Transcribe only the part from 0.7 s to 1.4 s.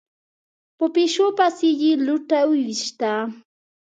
په پيشو